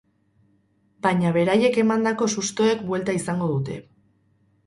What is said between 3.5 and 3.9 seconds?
dute.